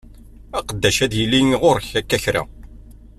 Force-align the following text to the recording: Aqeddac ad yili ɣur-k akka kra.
Aqeddac 0.57 0.97
ad 1.05 1.13
yili 1.19 1.41
ɣur-k 1.61 1.89
akka 1.99 2.17
kra. 2.23 2.43